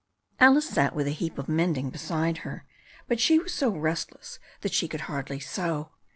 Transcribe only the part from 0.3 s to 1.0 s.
Alice sat